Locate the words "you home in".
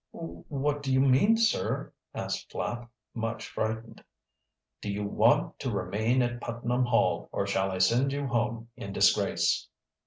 8.11-8.93